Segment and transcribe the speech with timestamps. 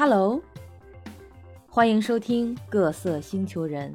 [0.00, 0.40] Hello，
[1.68, 3.92] 欢迎收听《各色星球人》，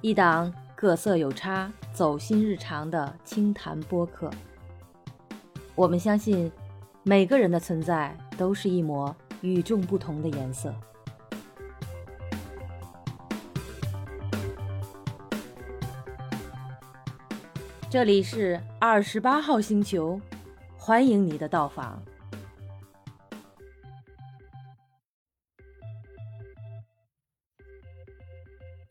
[0.00, 4.30] 一档各色有差、走心日常的清谈播客。
[5.74, 6.48] 我们相信，
[7.02, 10.72] 每个人的存在都是一抹与众不同的颜色。
[17.90, 20.20] 这里是二十八号星球，
[20.76, 22.00] 欢迎你的到访。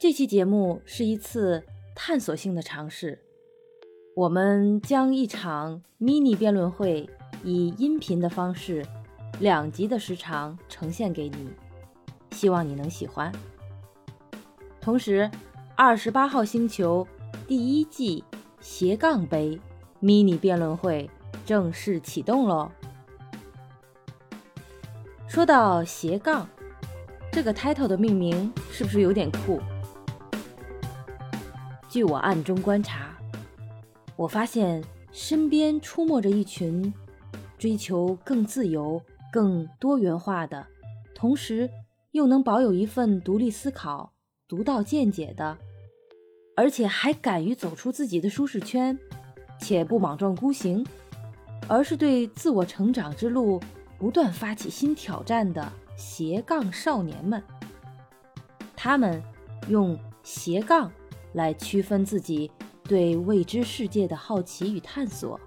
[0.05, 1.63] 这期节目是一次
[1.95, 3.17] 探索性的尝试，
[4.15, 7.09] 我们将一场 mini 辩论会
[7.43, 8.85] 以音频的方式，
[9.39, 11.49] 两集的时长呈现给你，
[12.33, 13.31] 希望你能喜欢。
[14.79, 15.27] 同时，
[15.73, 17.07] 二十八号星球
[17.47, 18.23] 第一季
[18.59, 19.59] 斜杠杯
[20.03, 21.09] mini 辩论会
[21.47, 22.69] 正式启动喽！
[25.27, 26.47] 说到斜杠
[27.31, 29.59] 这个 title 的命名，是不是有点酷？
[31.95, 33.15] 据我暗中观察，
[34.17, 36.93] 我发现身边出没着一群
[37.57, 39.01] 追求更自由、
[39.31, 40.67] 更多元化的，
[41.13, 41.69] 同时
[42.11, 44.11] 又能保有一份独立思考、
[44.45, 45.57] 独到见解的，
[46.57, 48.99] 而且还敢于走出自己的舒适圈，
[49.57, 50.85] 且不莽撞孤行，
[51.69, 53.61] 而是对自我成长之路
[53.97, 57.41] 不断发起新挑战的斜杠少年们。
[58.75, 59.23] 他们
[59.69, 60.91] 用斜杠。
[61.35, 62.49] 来区分自己
[62.83, 65.39] 对未知世界的好奇与探索。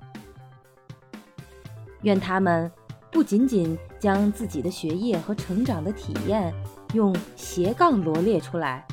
[2.03, 2.71] 愿他们
[3.11, 6.55] 不仅仅将自己的学业和成长的体验
[6.95, 8.87] 用斜杠罗列出来，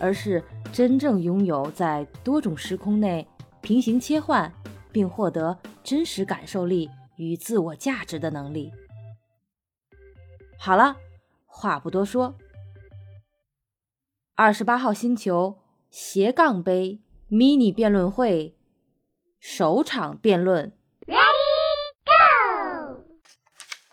[0.00, 3.26] 而是真正拥有在多种时空内
[3.60, 4.50] 平行切换，
[4.90, 8.72] 并获得真实感受力与自我价值的能力。
[10.56, 10.96] 好了，
[11.44, 12.34] 话不多说，
[14.34, 15.58] 二十八号星球。
[15.90, 17.00] 斜杠杯
[17.30, 18.54] mini 辩论会
[19.40, 20.76] 首场辩论
[21.06, 21.16] ，Ready
[22.04, 23.04] Go！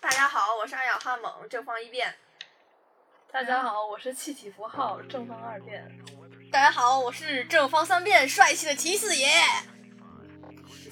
[0.02, 2.14] 大家好，我是阿雅哈猛，正方一辩。
[3.32, 5.90] 大家好，我是气体符号，正方二辩。
[6.52, 9.30] 大家好，我是正方三辩，帅气的齐四爷。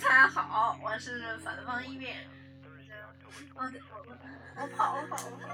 [0.02, 2.16] 大家好，我是反方一辩。
[3.56, 3.69] 哦，
[4.56, 5.47] 我我跑我跑我跑。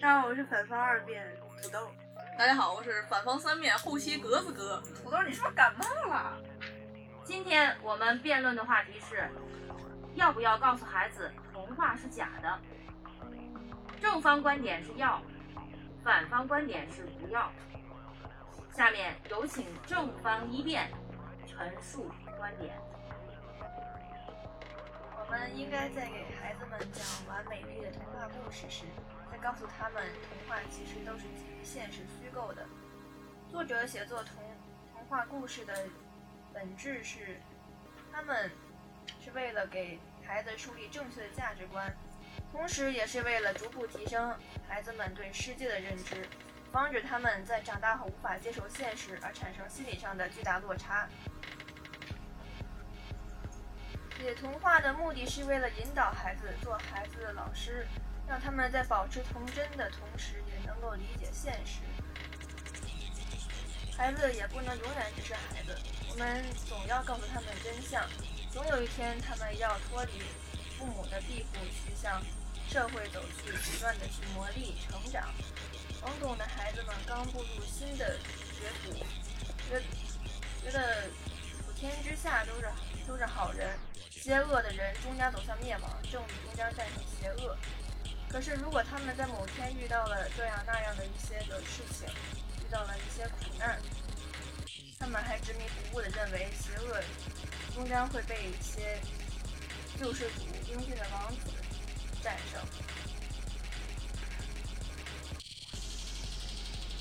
[0.00, 1.22] 大家好，我是反方二辩，
[1.62, 1.86] 土豆。
[2.38, 4.82] 大家好，我是反方三面后期格子哥。
[5.02, 6.36] 土豆，你是不是感冒了？
[7.24, 9.26] 今天我们辩论的话题是：
[10.16, 12.58] 要不要告诉孩子童话是假的？
[14.02, 15.22] 正方观点是要，
[16.04, 17.50] 反方观点是不要。
[18.70, 20.90] 下面有请正方一辩
[21.46, 22.78] 陈述观点。
[25.18, 28.84] 我们应该在给孩子们讲完美丽的童话故事时。
[29.38, 32.66] 告诉他们，童话其实都是基于现实虚构的。
[33.50, 34.42] 作者写作童
[34.92, 35.86] 童话故事的
[36.52, 37.40] 本质是，
[38.12, 38.50] 他们
[39.24, 41.94] 是为了给孩子树立正确的价值观，
[42.52, 44.36] 同时也是为了逐步提升
[44.68, 46.26] 孩子们对世界的认知，
[46.72, 51.08] 防止他们在长大后无法接受现实而产生心理上的巨大落差。
[54.18, 57.86] 写童话的目的是为了引导孩子做孩子的老师。
[58.28, 61.80] 让他们在保持童真的同时，也能够理解现实。
[63.96, 65.78] 孩子也不能永远只是孩子，
[66.10, 68.06] 我们总要告诉他们真相。
[68.50, 70.12] 总有一天，他们要脱离
[70.78, 72.22] 父母的庇护，去向
[72.68, 75.32] 社会走去，不断的去磨砺成长。
[76.02, 78.18] 懵懂的孩子们刚步入新的
[78.52, 78.92] 学府，
[79.68, 79.82] 觉
[80.62, 81.08] 觉得
[81.64, 82.68] 普天之下都是
[83.06, 83.78] 都是好人，
[84.10, 87.56] 邪恶的人终将走向灭亡，正义终将战胜邪恶。
[88.28, 92.06] 可是，如果他们在某天遇到了这样那样的一些的事情，
[92.60, 93.80] 遇到了一些苦难，
[95.00, 97.02] 他们还执迷不悟的认为邪恶
[97.74, 99.00] 终将会被一些
[99.98, 101.50] 救世主、英俊的王子
[102.22, 102.60] 战胜。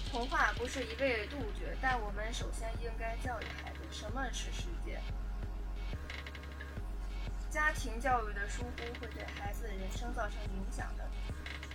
[0.09, 5.01] 童话不是一味杜绝，但我们首先应该教育孩子什么是世界。
[7.55, 11.09] 家庭教育的疏忽会对孩子的人生造成影响的。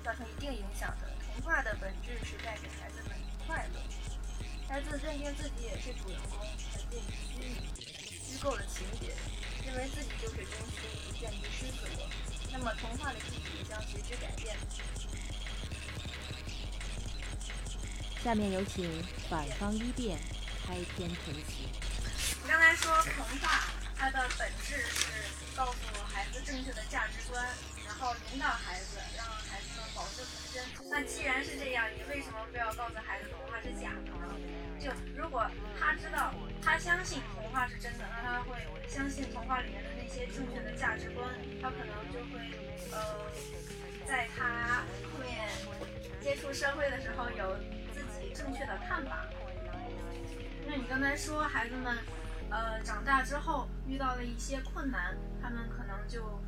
[0.05, 3.17] 造成一定影响的童话的本质是带给孩子们
[3.47, 3.81] 快乐。
[4.69, 7.73] 孩子认定自己也是主人公，沉浸于虚拟、
[8.23, 9.15] 虚构的情节，
[9.65, 12.11] 认为自己就是中心，逐渐迷失自我。
[12.53, 14.55] 那么童话的意义将随之改变。
[18.23, 20.19] 下面有请反方一辩
[20.63, 21.65] 开篇陈词。
[22.43, 25.07] 你刚才说童话，它的本质是
[25.57, 25.79] 告诉
[26.13, 27.45] 孩子正确的价值观，
[27.87, 29.81] 然后引导孩子，让孩子们。
[29.93, 30.91] 保持童真。
[30.91, 34.35] 那那既然是这样，你为什么非要告诉孩子童话是假的呢？
[34.79, 35.45] 就如果
[35.79, 36.33] 他知道，
[36.63, 38.57] 他相信童话是真的，那他会
[38.89, 41.29] 相信童话里面的那些正确的价值观，
[41.61, 42.41] 他可能就会
[42.93, 43.27] 呃，
[44.07, 45.49] 在他后面
[46.23, 47.57] 接触社会的时候有
[47.93, 49.27] 自己正确的看法。
[50.67, 51.99] 那你刚才说孩子们
[52.51, 56.41] 呃长大之后遇到了一些困难，他们可能就，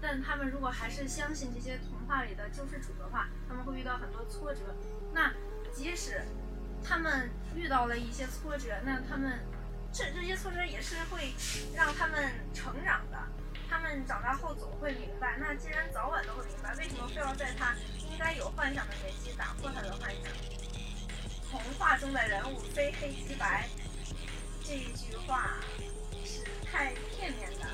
[0.00, 4.74] 但他们如果还是相信这些童话里的救世主的话，他们会遇到很多挫折。
[5.12, 5.32] 那
[5.72, 6.22] 即使
[6.82, 9.38] 他们遇到了一些挫折，那他们
[9.92, 11.32] 这这些挫折也是会
[11.74, 13.18] 让他们成长的。
[13.70, 15.36] 他们长大后总会明白。
[15.38, 17.74] 那既然早晚都会明白，为什么非要在他
[18.10, 20.32] 应该有幻想的年纪打破他的幻想？
[21.50, 23.68] 童话中的人物非黑即白，
[24.64, 25.56] 这一句话
[26.24, 27.66] 是太片面的。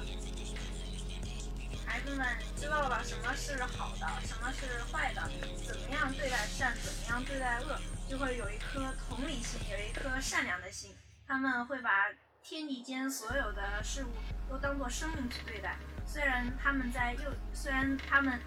[1.87, 2.27] 孩子们
[2.57, 5.31] 知道了什么是好的，什么是坏的，
[5.65, 7.81] 怎么样对待善，怎么样对待恶。
[8.09, 10.93] 就会有一颗同理心，有一颗善良的心，
[11.29, 12.09] 他们会把
[12.43, 14.11] 天地间所有的事物
[14.49, 15.77] 都当做生命去对待。
[16.05, 18.41] 虽然他们在幼，虽然他们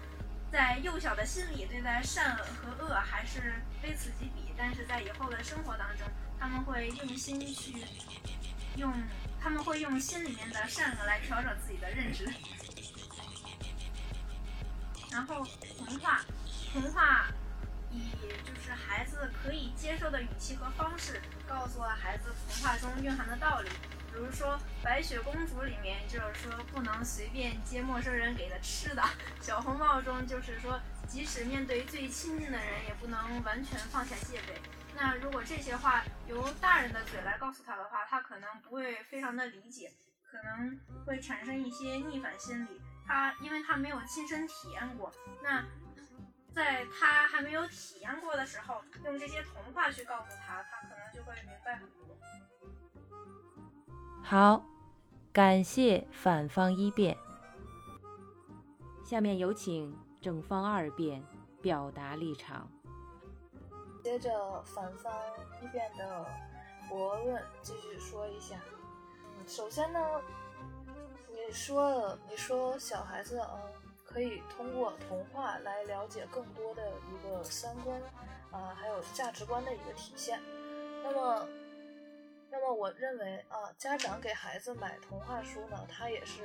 [0.52, 6.06] 在幼小的心里对待善和恶还是非此即彼，但是在以后的生活当中，
[6.38, 7.72] 他们会用心去
[8.76, 8.92] 用，
[9.40, 12.28] 他们会用心里面的善恶来调整自己的认知。
[15.10, 15.46] 然后
[15.78, 16.24] 童话，
[16.72, 17.26] 童话。
[17.96, 18.10] 以
[18.44, 23.70] 就是孩子可以接受的语气和方式，告诉了孩子童话中蕴含的道理。
[24.12, 29.02] 比如说《白雪公主》里面就是说不能随便接陌生人给的吃的；
[29.40, 34.60] 《小红帽》中就是说，即使面对最亲近的人，也不能完全放下戒备。
[34.96, 39.92] 那如果这些话由大人的嘴来告诉他的话，他可能不会非常的理解，
[40.22, 42.80] 可能会产生一些逆反心理。
[43.06, 45.12] 他因为他没有亲身体验过，
[45.42, 45.64] 那。
[46.54, 52.16] 在他还没有体验过的时候，用这些童话去告诉他，他可能就会明白很多。
[54.22, 54.64] 好，
[55.32, 57.18] 感谢反方一辩。
[59.04, 61.24] 下面有请正方二辩
[61.60, 62.70] 表达立场。
[64.04, 65.10] 接着反方
[65.62, 66.26] 一辩的
[66.90, 68.56] 驳论继续说一下。
[69.46, 69.98] 首先呢，
[71.30, 73.72] 你说，你说小孩子嗯。
[74.06, 78.00] 可以通过童话来了解更多的一个三观
[78.52, 80.40] 啊，还有价值观的一个体现。
[81.02, 81.48] 那么，
[82.64, 86.42] 么我认为啊，家长给孩子买童话书呢，他也是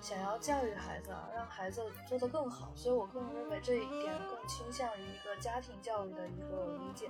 [0.00, 2.72] 想要教育孩子，啊，让孩子做得更好。
[2.74, 7.08] 所以我个人认为这一点更倾向于一个家庭教育的一个理解。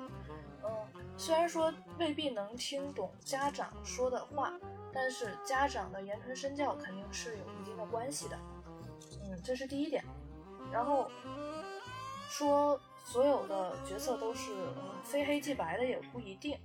[0.63, 0.71] 嗯，
[1.17, 4.53] 虽然说未必能听懂家长说的话，
[4.93, 8.39] 但是家长的言传身教肯定是有一定的关系的。
[9.25, 10.05] 嗯这是第一点，
[10.71, 11.11] 然后
[12.29, 14.53] 说所有的角色都是
[15.03, 16.59] 非黑即白的也不一定。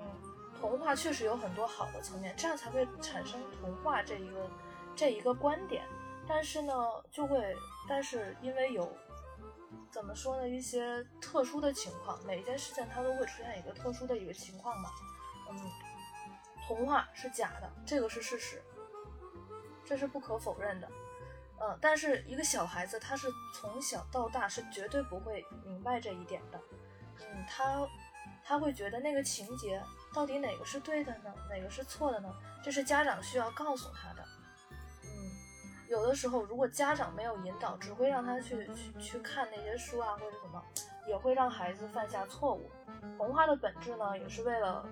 [0.00, 0.06] 嗯，
[0.58, 4.50] 童话确实有很多好的层面，这样才会产生童话这一个
[4.96, 5.84] 这一个观点。
[6.26, 6.74] 但是呢，
[7.10, 7.56] 就会
[7.88, 8.92] 但是因为有
[9.90, 14.90] 怎么说呢，一些特殊的情况，每一件事情它都会出现一个特殊的一个情况嘛。
[15.50, 15.56] 嗯，
[16.66, 18.62] 童话是假的，这个是事实，
[19.84, 20.88] 这是不可否认的。
[21.60, 26.60] 嗯，但是一个小孩子，他是从小到大是绝对不会明白这一点的。
[27.20, 27.88] 嗯，他
[28.44, 29.82] 他会觉得那个情节
[30.18, 31.32] 到底哪个是对的呢？
[31.48, 32.28] 哪个是错的呢？
[32.60, 34.24] 这是家长需要告诉他的。
[35.04, 35.08] 嗯，
[35.88, 40.60] 有的时候如果家长没有引导，只会让他去去去看那些书啊或者什么，
[41.06, 42.68] 也会让孩子犯下错误。
[43.16, 44.84] 童话的本质呢，也是为了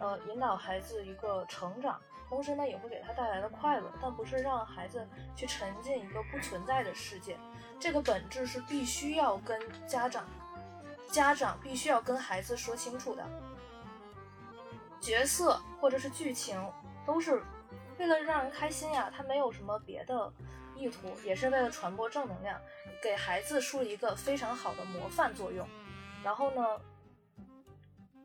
[0.00, 2.00] 呃引导孩子一个成长。
[2.30, 5.06] 同时呢，也会给他带来的快乐，但不是让孩子
[5.36, 7.36] 去沉浸一个不存在的世界。
[7.78, 10.24] 这个本质是必须要跟家长，
[11.12, 13.22] 家长必须要跟孩子说清楚的。
[15.00, 16.60] 角色或者是剧情
[17.06, 17.42] 都是
[17.98, 20.32] 为了让人开心呀，他没有什么别的
[20.76, 22.60] 意图，也是为了传播正能量，
[23.02, 25.66] 给孩子树立一个非常好的模范作用。
[26.22, 26.62] 然后呢，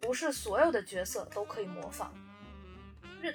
[0.02, 2.14] 不是所有的角色都可以模仿。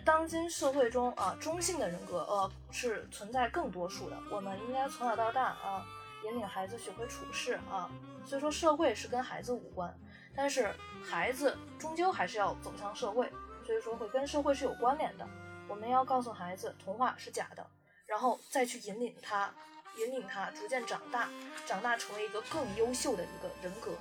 [0.05, 4.17] 当今社会中啊，中性的人格呃是存在更多数的。
[4.31, 5.85] 我们应该从小到大啊，
[6.25, 7.91] 引领孩子学会处事啊。
[8.25, 9.93] 所以说，社会是跟孩子无关，
[10.35, 13.31] 但是孩子终究还是要走向社会，
[13.65, 15.29] 所以说会跟社会是有关联的。
[15.69, 17.67] 我们要告诉孩子，童话是假的，
[18.07, 19.53] 然后再去引领他，
[19.99, 21.29] 引领他逐渐长大，
[21.67, 23.93] 长大成为一个更优秀的一个人格。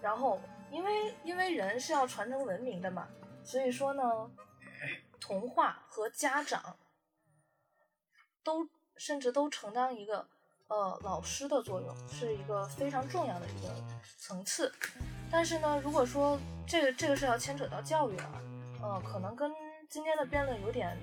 [0.00, 3.08] 然后，因为因为人是要传承文明的嘛。
[3.42, 4.30] 所以说呢，
[5.18, 6.76] 童话和家长
[8.44, 10.28] 都甚至都承担一个
[10.70, 13.74] 呃老师的作用，是一个非常重要的一个
[14.18, 14.72] 层次。
[15.30, 18.42] 但是呢，如果说这个这个是要牵扯到教育了，
[18.80, 19.52] 呃，可能跟
[19.88, 20.96] 今天的辩论有点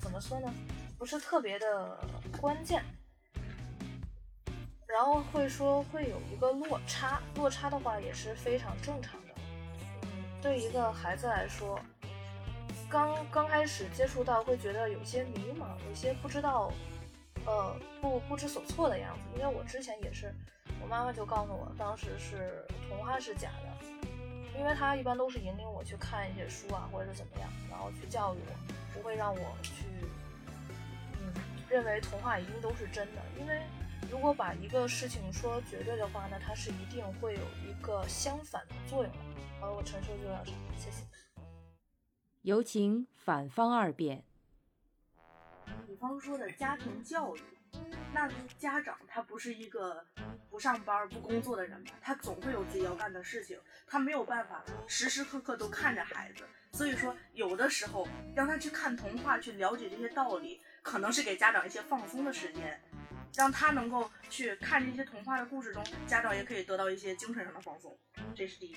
[0.00, 0.52] 怎么说呢，
[0.98, 1.98] 不是特别的
[2.40, 2.84] 关键。
[4.88, 9.34] 然后会说会有一个落差，落差的话也是非常正常的。
[10.02, 10.08] 嗯，
[10.40, 11.78] 对一个孩子来说，
[12.88, 16.72] 刚刚开始接触到会觉得有些迷茫，有些不知道，
[17.46, 19.40] 呃，不不知所措的样子。
[19.40, 20.34] 因为我之前也是，
[20.82, 24.08] 我妈妈就告诉我，当时是童话是假的，
[24.58, 28.52] 因为她一般都是引领我去看一些书啊，或者是怎么样，然后去教育我，
[28.92, 29.84] 不会让我去，
[31.20, 31.32] 嗯，
[31.70, 33.62] 认为童话一定都是真的，因为。
[34.08, 39.18] 如果把一个事情说绝对的话，那它是一定会有一个相反的作用的。
[39.58, 41.02] 好了，我陈述就到这，谢谢。
[42.42, 44.22] 有请反方二辩。
[45.86, 47.40] 比方说的家庭教育，
[48.12, 50.04] 那家长他不是一个
[50.50, 51.92] 不上班不工作的人吧？
[52.00, 56.44] 他总会有自己要干的事情，他没有办法时时刻刻都看着孩子。
[56.72, 62.78] 所以说，有的时候让他去看童话，去了解这些道理，可能是给家长一些放松的时间。
[63.36, 67.96] 让他能够去看这些童话的故事中，家长也可以得到一些精神上的放松，
[68.34, 68.76] 这是第一。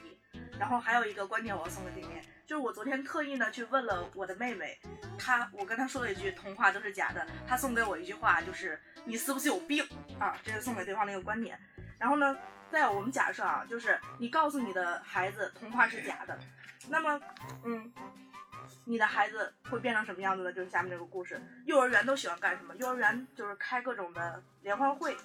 [0.59, 4.77] 然后还有一个观点我要送给对面，就是我昨天特意呢去问了我的妹妹，
[5.17, 9.87] 她我跟她说了一句童话都是假的，她送给我一句话就是你是不是有病
[10.19, 10.37] 啊？
[10.43, 11.57] 这是送给对方的一个观点。
[11.97, 12.37] 然后呢，
[12.69, 16.37] 在我们假设啊，就是你告诉你的孩子童话是假的，
[16.89, 17.19] 那么
[17.63, 17.91] 嗯。
[18.89, 20.51] 你的孩子会变成什么样子呢？
[20.51, 21.39] 就是下面这个故事。
[21.65, 22.75] 幼儿园都喜欢干什么？
[22.77, 25.15] 幼儿园就是开各种的联欢会，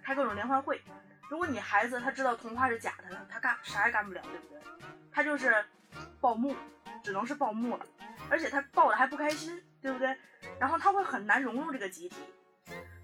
[0.00, 0.80] 开各种联欢会。
[1.28, 4.60] 如果你孩子他知道童话是假的，他干啥也干不了，对不对？
[5.10, 5.52] 他就是
[6.20, 6.54] 报幕，
[7.02, 7.84] 只能是报幕了，
[8.30, 10.16] 而且他报的还不开心，对不对？
[10.60, 12.14] 然后他会很难融入这个集体，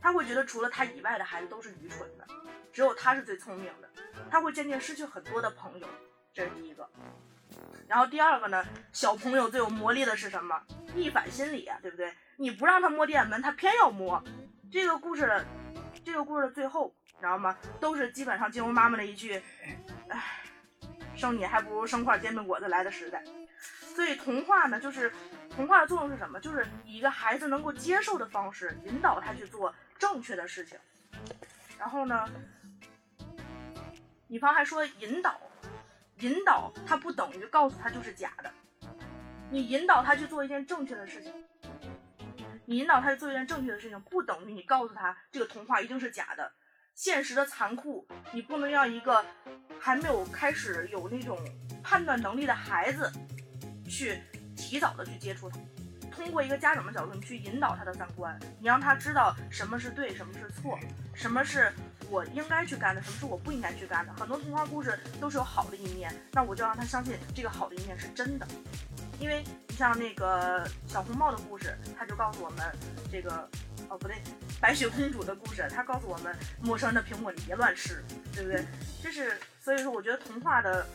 [0.00, 2.24] 他会觉得除了他以外的孩子都是愚蠢的，
[2.72, 3.90] 只有他是最聪明的，
[4.30, 5.88] 他会渐渐失去很多的朋友，
[6.32, 6.88] 这是第一个。
[7.88, 10.58] 然后第二个呢，小朋友最有魔力的是什么？
[10.94, 12.12] 逆反心理啊，对不对？
[12.36, 14.22] 你不让他摸电门，他偏要摸。
[14.70, 15.44] 这个故事的，
[16.04, 17.56] 这个故事的最后，你知道吗？
[17.78, 19.42] 都是基本上金庸妈妈的一句
[20.08, 20.40] ：“唉，
[21.14, 23.22] 生你还不如生块煎饼果子来的实在。”
[23.94, 25.12] 所以童话呢，就是
[25.54, 26.40] 童话的作用是什么？
[26.40, 30.78] 就是以一个孩子能够接受的方式，引导他去做正确的事情。
[31.78, 32.26] 然后呢，
[34.28, 35.38] 女方还说引导。
[36.22, 38.52] 引导他不等于告诉他就是假的，
[39.50, 41.32] 你引导他去做一件正确的事情，
[42.64, 46.52] 你引导他去做一件正确的事情，不等于你告诉他这个童话一定是假的。
[46.94, 49.24] 现实的残酷，你不能让一个
[49.80, 51.36] 还没有开始有那种
[51.82, 53.10] 判断能力的孩子
[53.88, 54.22] 去
[54.56, 55.58] 提早的去接触它。
[56.12, 60.78] 通过一个家长的角度，你去引导他的三观，你让他知道什么是对，什么是错，
[61.14, 61.72] 什么是。
[62.12, 64.12] 我应该去干的，什么是我不应该去干的？
[64.12, 68.46] 很多童话故事都是有好的一面，那我就让他相信这个好的一面是真的。
[69.18, 72.70] 因为你像那个小红帽的故事，他就告诉我们
[73.10, 73.48] 这个，
[73.88, 74.16] 哦不对，
[74.60, 78.04] 白雪公主的故事，他告诉我们陌生人的苹果你别乱吃，
[78.34, 78.62] 对不对？
[79.02, 80.86] 这是所以说，我觉得童话的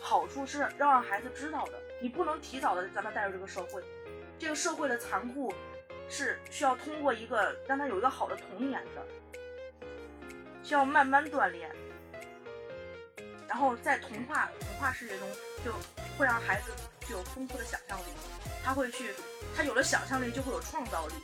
[0.00, 3.82] 好处是要让孩子知道的，你不能提早的将他带入这个社会，
[4.38, 5.52] 这个社会的残酷
[6.08, 9.04] 是需要通过一个让他有一个好的童年的。
[10.64, 11.70] 需要慢慢锻炼，
[13.46, 15.28] 然后在童话童话世界中，
[15.62, 15.72] 就
[16.16, 16.72] 会让孩子
[17.06, 18.04] 具有丰富的想象力。
[18.64, 19.14] 他会去，
[19.54, 21.14] 他有了想象力，就会有创造力。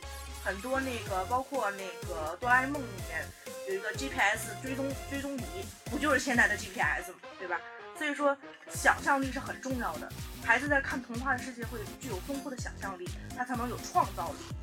[0.43, 3.25] 很多那个，包括那个哆啦 A 梦里面
[3.67, 7.17] 有一个 GPS 追踪追踪仪，不就是现在的 GPS 吗？
[7.39, 7.59] 对吧？
[7.97, 8.37] 所以说，
[8.69, 10.11] 想象力是很重要的。
[10.43, 14.55] 孩子在看童话的世界会具有丰富的想象力，他才能有创造力，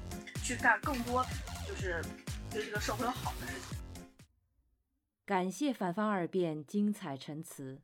[0.42, 1.24] 去干更多
[1.66, 2.00] 就是
[2.50, 3.78] 对这个社会有好的事情。
[5.28, 7.82] 感谢反方二辩精彩陈词。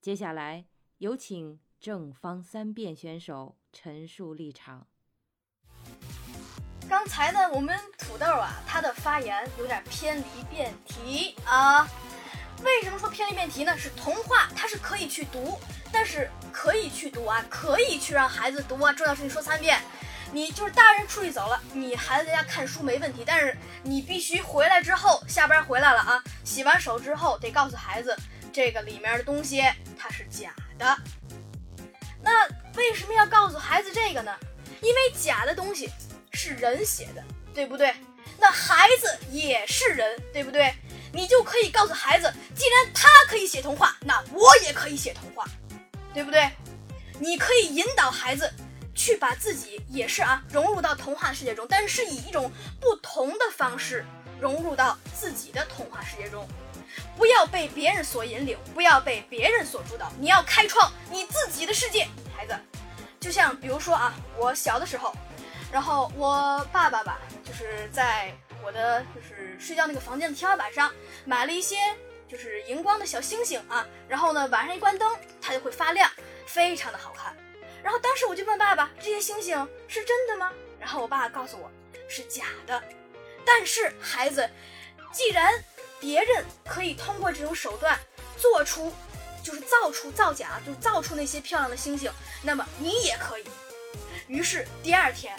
[0.00, 0.64] 接下来
[0.96, 4.86] 有请正方三辩选手陈述立场。
[6.88, 11.86] 刚才呢，我们土豆啊，他的发言有点偏离辩题啊。
[12.64, 13.76] 为什么说偏离辩题呢？
[13.76, 15.58] 是童话，它是可以去读，
[15.92, 18.90] 但是可以去读啊，可以去让孩子读啊。
[18.94, 19.78] 重要事情说三遍。
[20.32, 28.16] 你就是大人出去走了，你孩子在家看书没问题，但是你必须回来之后，下班回来了啊，洗完手之后得告诉孩子，
[28.52, 29.60] 这个里面的东西
[29.98, 30.96] 它是假的。
[32.22, 32.46] 那
[32.76, 34.32] 为什么要告诉孩子这个呢？
[34.80, 35.90] 因为假的东西
[36.32, 37.22] 是人写的，
[37.52, 37.94] 对不对？
[38.38, 40.72] 那孩子也是人，对不对？
[41.12, 45.44] 你就可以告诉孩子，既然他可以写童话，那我也可以写童话，
[46.14, 46.48] 对不对？
[47.18, 48.50] 你可以引导孩子。
[49.00, 54.04] 去把自己也是啊融入到童话世界中，但是是以一种不同的方式
[54.38, 56.46] 融入到自己的童话世界中。
[57.16, 62.54] 不要被别人所引领，不要被别人所主导，你要开创你自己的世界，孩子。
[63.18, 65.14] 就像比如说啊，我小的时候，
[65.72, 70.92] 然后我爸爸吧，就是在我的就是睡觉那个房间的天花板上
[71.24, 71.76] 买了一些
[72.28, 76.10] 就是荧光的小星星啊，然后呢晚上一关灯，它就会发亮，
[76.44, 77.34] 非常的好看。
[77.82, 80.52] 然后当时我就问爸爸，这些星星是真的吗？
[80.78, 81.70] 然后我爸告诉我
[82.08, 82.82] 是假的。
[83.44, 84.48] 但是孩子，
[85.12, 85.52] 既然
[85.98, 87.98] 别人可以通过这种手段
[88.36, 88.92] 做出，
[89.42, 93.44] 就是造出造假，就造出那些漂亮的星星，那么你也可以。
[94.28, 95.36] 于是第二天，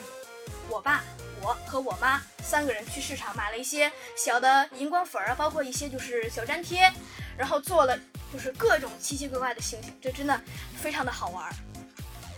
[0.68, 1.04] 我爸、
[1.42, 6.92] 我和我妈三个人去市场买了一些小的荧光粉啊，包括一些就是小粘贴，
[7.38, 7.98] 然后做了
[8.34, 10.42] 就是各种奇奇怪怪的星星，这真的
[10.82, 11.50] 非常的好玩。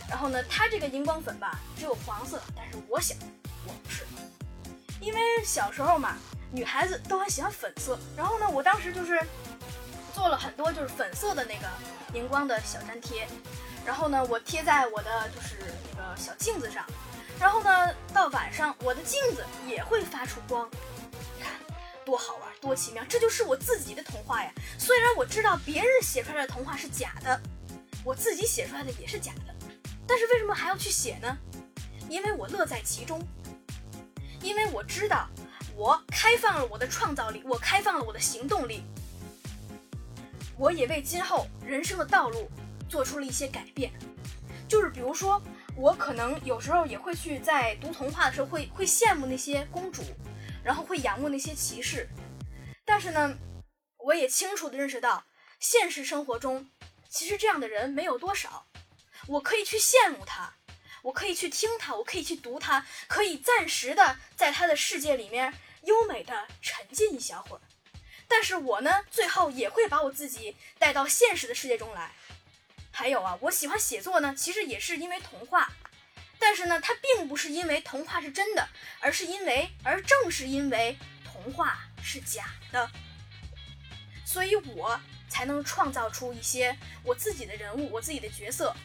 [0.09, 3.17] 然后呢，它这个荧光粉吧，只有黄色，但是我想
[3.65, 4.05] 我不是，
[4.99, 6.17] 因为小时候嘛，
[6.51, 7.97] 女孩子都很喜欢粉色。
[8.15, 9.19] 然后呢，我当时就是
[10.13, 11.67] 做了很多就是粉色的那个
[12.13, 13.27] 荧光的小粘贴，
[13.85, 15.57] 然后呢，我贴在我的就是
[15.91, 16.85] 那个小镜子上，
[17.39, 20.69] 然后呢，到晚上我的镜子也会发出光，
[21.37, 21.53] 你看
[22.05, 24.51] 多好玩，多奇妙，这就是我自己的童话呀。
[24.77, 27.41] 虽 然我知道别人写出来的童话是假的，
[28.03, 29.53] 我自己写出来的也是假的。
[30.07, 31.37] 但是为什么还要去写呢？
[32.09, 33.21] 因为我乐在其中，
[34.41, 35.27] 因为我知道
[35.75, 38.83] 我开放了我的创造力，我开放了我的行动力，
[40.57, 42.49] 我也为今后人生的道路
[42.89, 43.91] 做出了一些改变。
[44.67, 45.41] 就是比如说，
[45.75, 50.03] 我可能有时候也会去在读童话的时候会会羡慕那些公主，
[50.63, 52.07] 然后会仰慕那些骑士，
[52.83, 53.35] 但是呢，
[53.97, 55.23] 我也清楚的认识到，
[55.59, 56.69] 现实生活中
[57.09, 58.65] 其实这样的人没有多少。
[59.27, 60.53] 我可以去羡慕他，
[61.01, 65.53] 我可以去听他，我可以去读他，可以暂时的在他的世界里面
[65.83, 67.61] 优美的沉浸一小会儿。
[68.27, 72.11] 但是我呢，最后也会把我自己带到现实的世界中来。
[72.91, 75.71] 还有啊，我喜欢写作呢，其实也是因为童话，
[76.37, 78.67] 但是呢，它并不是因为童话是真的，
[78.99, 82.89] 而是因为，而正是因为童话是假的，
[84.25, 88.75] 所以我才能创造出一些我自己的人物，我自己的角色。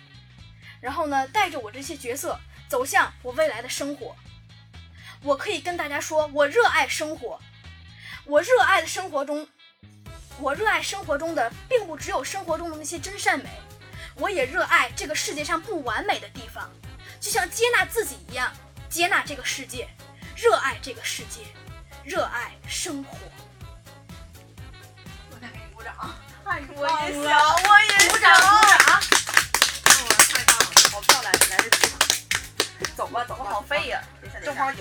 [0.80, 2.38] 然后呢，带着我这些角色
[2.68, 4.14] 走向我未来的生活。
[5.22, 7.40] 我可以跟大家说，我热爱生活。
[8.24, 9.48] 我热爱的生活中，
[10.38, 13.48] 我热爱生活中的，并不只有生活中的那些真善美，
[14.16, 16.70] 我也热爱这个世界上不完美的地方，
[17.18, 18.52] 就像接纳自己一样，
[18.90, 19.88] 接纳这个世界，
[20.36, 21.40] 热爱这个世界，
[22.04, 23.16] 热爱生活。
[25.30, 25.94] 我再给你鼓掌，
[26.44, 28.07] 太我也想，我也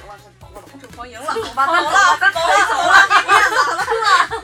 [0.07, 3.55] 了，走吧，正方赢了，走吧，走咱走了， 咱走了，走了，你别走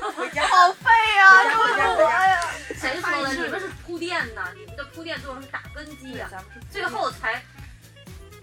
[0.06, 0.48] 了，回家。
[0.48, 1.30] 好废呀！
[1.40, 2.42] 回家，回家，呀！
[2.76, 3.34] 谁说的？
[3.34, 6.30] 你们是铺垫呢，你们的铺垫作用是打根基呀，
[6.70, 7.42] 最后才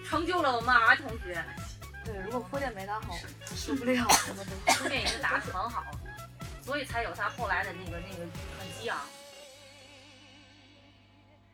[0.09, 1.45] 成就了我们 R 同学。
[2.05, 3.15] 对，如果铺垫没打好，
[3.55, 4.07] 受不了。
[4.79, 5.85] 铺垫已经打得很好，
[6.65, 8.25] 所以才有他后来的那个那个
[8.59, 8.99] 很激昂。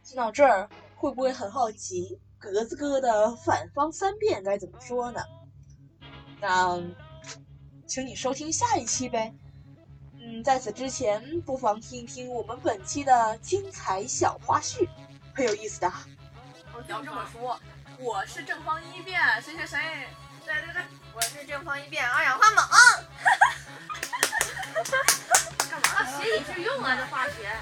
[0.04, 5.20] 听到这儿，会不会很好奇格子哥的反方三辩该怎么说呢？
[6.40, 6.82] 那，
[7.86, 9.32] 请你收听下一期呗。
[10.20, 14.88] 嗯，在此之前，不妨听一听我们本期的精彩小花絮，
[15.34, 15.90] 很有意思的。
[16.84, 17.58] 你要这么说，
[17.98, 19.78] 我是正方一辩，谁谁谁？
[20.44, 20.82] 对对对，
[21.14, 22.66] 我是正方一辩，二氧化锰。
[25.70, 26.04] 干嘛？
[26.20, 27.56] 学以致用啊，这化学。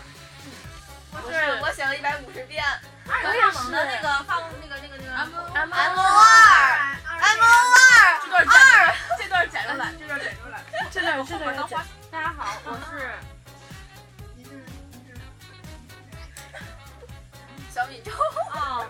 [1.12, 2.64] 不是，我写了一百五十遍。
[3.06, 5.10] 二氧化锰的那个放那个那个那个
[5.52, 7.78] M M O 二 M O 二
[8.22, 8.44] 这段
[9.80, 11.78] 二，这段剪出来，这段剪出来，这段这段剪。
[12.10, 13.10] 大家好，我是
[17.72, 18.12] 小米粥。
[18.52, 18.87] 哦，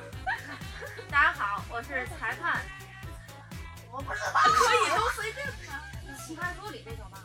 [1.11, 2.61] 大家好，我是裁判。
[3.90, 4.40] 我不知道。
[4.44, 5.81] 可以都随便看。
[6.27, 7.18] 奇葩说里那种吧。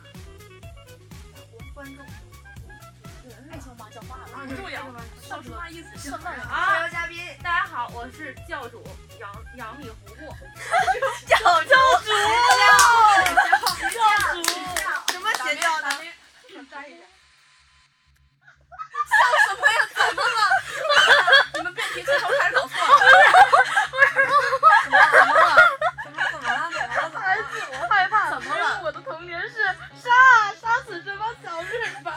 [1.74, 2.06] 观众。
[3.50, 4.82] 爱叫妈叫爸了，不重要。
[5.22, 6.18] 说实话意思是啊。
[6.18, 8.82] 特邀嘉宾，大家好，我是教主
[9.18, 10.34] 杨杨幂糊糊。
[11.26, 12.10] 教教主。
[16.80, 17.02] 摘一下。
[19.10, 19.12] 笑
[19.48, 19.78] 什么呀？
[19.94, 20.40] 怎么了？
[21.54, 23.00] 你们辩题从头开始搞错 了。
[24.88, 25.12] 怎么了？
[25.12, 25.44] 怎么了？
[26.04, 26.64] 怎么怎么了？
[26.72, 27.20] 怎么了？
[27.20, 28.30] 孩子，我害怕。
[28.30, 28.80] 怎么了？
[28.82, 29.62] 我的童年是
[30.00, 32.14] 杀杀死这帮小日本。